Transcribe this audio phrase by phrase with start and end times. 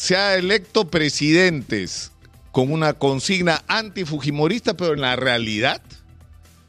[0.00, 2.10] se ha electo presidentes
[2.52, 5.82] con una consigna antifujimorista, pero en la realidad,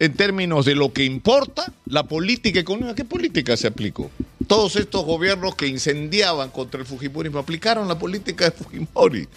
[0.00, 4.10] en términos de lo que importa, la política económica, ¿qué política se aplicó?
[4.48, 9.28] Todos estos gobiernos que incendiaban contra el Fujimorismo aplicaron la política de Fujimori.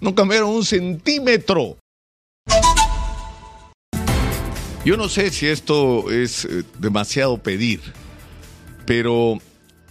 [0.00, 1.76] No cambiaron un centímetro.
[4.84, 7.80] Yo no sé si esto es eh, demasiado pedir,
[8.86, 9.40] pero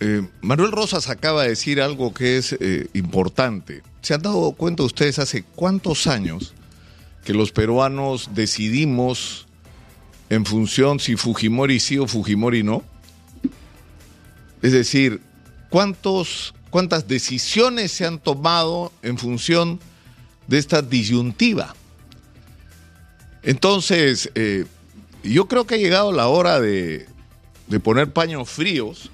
[0.05, 3.83] eh, Manuel Rosas acaba de decir algo que es eh, importante.
[4.01, 6.53] ¿Se han dado cuenta ustedes hace cuántos años
[7.23, 9.47] que los peruanos decidimos
[10.29, 12.83] en función si Fujimori sí o Fujimori no?
[14.61, 15.21] Es decir,
[15.69, 19.79] ¿cuántos, ¿cuántas decisiones se han tomado en función
[20.47, 21.73] de esta disyuntiva?
[23.41, 24.65] Entonces, eh,
[25.23, 27.07] yo creo que ha llegado la hora de,
[27.67, 29.09] de poner paños fríos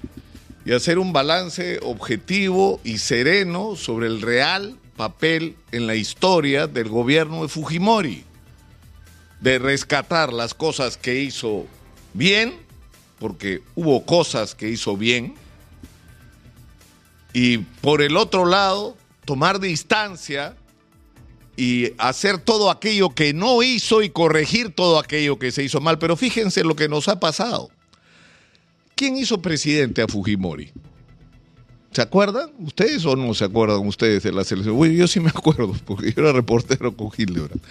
[0.64, 6.88] y hacer un balance objetivo y sereno sobre el real papel en la historia del
[6.88, 8.24] gobierno de Fujimori,
[9.40, 11.66] de rescatar las cosas que hizo
[12.12, 12.54] bien,
[13.18, 15.34] porque hubo cosas que hizo bien,
[17.32, 20.56] y por el otro lado, tomar distancia
[21.56, 25.98] y hacer todo aquello que no hizo y corregir todo aquello que se hizo mal.
[25.98, 27.70] Pero fíjense lo que nos ha pasado.
[29.00, 30.72] ¿Quién hizo presidente a Fujimori?
[31.90, 32.50] ¿Se acuerdan?
[32.58, 34.76] ¿Ustedes o no se acuerdan ustedes de la selección?
[34.76, 37.62] Uy, yo sí me acuerdo, porque yo era reportero con Hildebrand.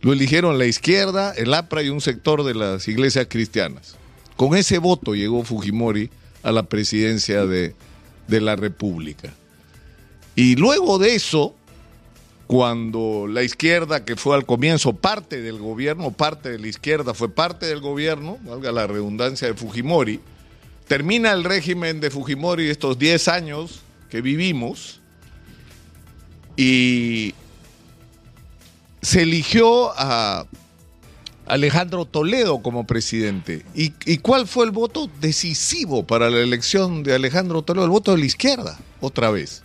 [0.00, 3.96] Lo eligieron la izquierda, el APRA y un sector de las iglesias cristianas.
[4.36, 6.08] Con ese voto llegó Fujimori
[6.42, 7.74] a la presidencia de,
[8.26, 9.34] de la República.
[10.34, 11.54] Y luego de eso,
[12.46, 17.28] cuando la izquierda, que fue al comienzo parte del gobierno, parte de la izquierda fue
[17.28, 20.20] parte del gobierno, valga la redundancia de Fujimori,
[20.88, 25.00] termina el régimen de Fujimori estos 10 años que vivimos
[26.56, 27.34] y
[29.02, 30.46] se eligió a
[31.46, 33.64] Alejandro Toledo como presidente.
[33.74, 37.84] ¿Y, ¿Y, cuál fue el voto decisivo para la elección de Alejandro Toledo?
[37.84, 39.62] El voto de la izquierda, otra vez.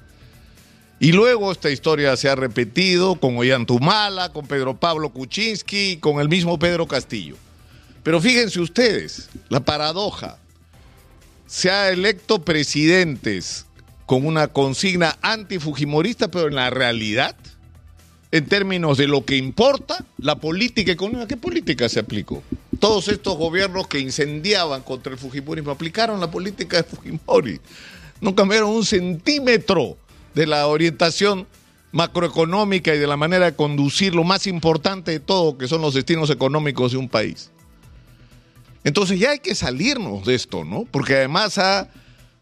[1.00, 6.30] Y luego esta historia se ha repetido con Ollantumala, con Pedro Pablo Kuczynski, con el
[6.30, 7.36] mismo Pedro Castillo.
[8.04, 10.38] Pero fíjense ustedes, la paradoja.
[11.46, 13.66] Se ha electo presidentes
[14.06, 17.36] con una consigna antifujimorista, pero en la realidad,
[18.32, 22.44] en términos de lo que importa, la política económica, ¿qué política se aplicó?
[22.80, 27.62] Todos estos gobiernos que incendiaban contra el Fujimorismo aplicaron la política de Fujimori.
[28.20, 29.98] No cambiaron un centímetro
[30.34, 31.48] de la orientación
[31.94, 35.94] macroeconómica y de la manera de conducir lo más importante de todo, que son los
[35.94, 37.53] destinos económicos de un país.
[38.84, 40.86] Entonces ya hay que salirnos de esto, ¿no?
[40.90, 41.60] Porque además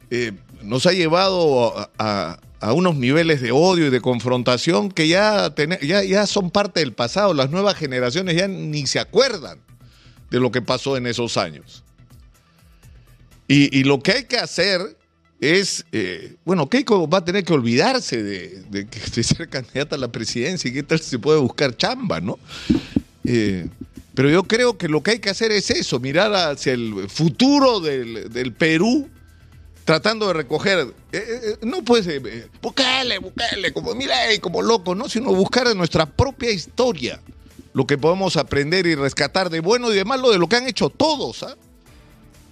[0.09, 0.31] eh,
[0.63, 2.39] nos ha llevado a,
[2.73, 7.33] unos niveles de odio y de confrontación que ya, ya, ya son parte del pasado.
[7.33, 9.59] Las nuevas generaciones ya ni se acuerdan
[10.29, 11.83] de lo que pasó en esos años.
[13.47, 14.95] Y, y lo que hay que hacer
[15.41, 18.83] es, eh, bueno, Keiko va a tener que olvidarse de, de,
[19.15, 22.37] de, ser candidata a la presidencia y qué tal se puede buscar chamba, ¿no?
[23.25, 23.67] Eh,
[24.13, 27.79] pero yo creo que lo que hay que hacer es eso, mirar hacia el futuro
[27.79, 29.09] del, del Perú,
[29.85, 35.07] tratando de recoger, eh, eh no puede eh, buscarle, buscarle, como, mira, como loco, ¿no?
[35.09, 37.21] Sino buscar en nuestra propia historia
[37.73, 40.67] lo que podemos aprender y rescatar de bueno y de malo de lo que han
[40.67, 41.55] hecho todos, ¿ah?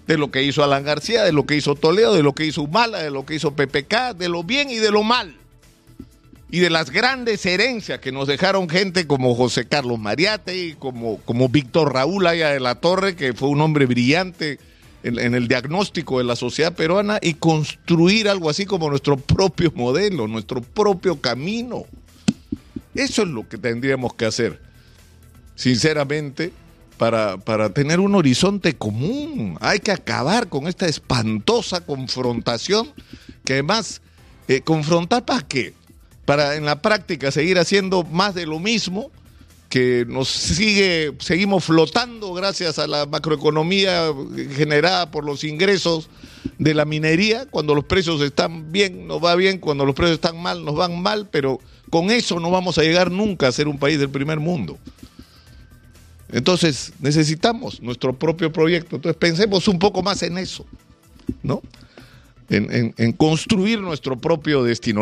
[0.08, 2.64] de lo que hizo Alan García, de lo que hizo Toledo, de lo que hizo
[2.64, 5.39] Humala, de lo que hizo PPK, de lo bien y de lo mal.
[6.52, 11.48] Y de las grandes herencias que nos dejaron gente como José Carlos Mariate, como, como
[11.48, 14.58] Víctor Raúl Aya de la Torre, que fue un hombre brillante
[15.04, 20.28] en, el diagnóstico de la sociedad peruana, y construir algo así como nuestro propio modelo,
[20.28, 21.86] nuestro propio camino.
[22.96, 24.60] Eso es lo que tendríamos que hacer.
[25.54, 26.52] Sinceramente,
[26.98, 29.58] para, para, tener un horizonte común.
[29.62, 32.92] Hay que acabar con esta espantosa confrontación
[33.46, 34.02] que además,
[34.48, 35.74] eh, confrontar para qué?
[36.30, 39.10] Para en la práctica seguir haciendo más de lo mismo
[39.68, 44.14] que nos sigue, seguimos flotando gracias a la macroeconomía
[44.56, 46.08] generada por los ingresos
[46.60, 47.48] de la minería.
[47.50, 51.02] Cuando los precios están bien, nos va bien, cuando los precios están mal, nos van
[51.02, 51.60] mal, pero
[51.90, 54.78] con eso no vamos a llegar nunca a ser un país del primer mundo.
[56.32, 58.98] Entonces, necesitamos nuestro propio proyecto.
[58.98, 60.64] Entonces, pensemos un poco más en eso,
[61.42, 61.64] ¿no?
[62.50, 64.98] En, construir nuestro propio destino.